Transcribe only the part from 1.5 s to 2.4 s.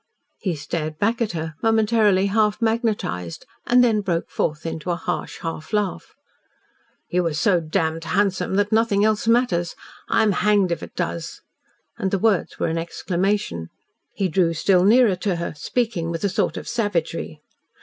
momentarily